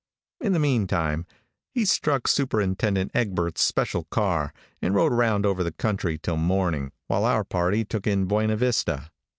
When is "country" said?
5.73-6.17